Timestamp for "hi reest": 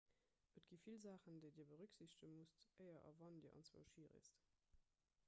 3.99-4.43